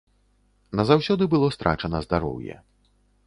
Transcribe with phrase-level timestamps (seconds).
[0.79, 2.55] Назаўсёды было страчана здароўе.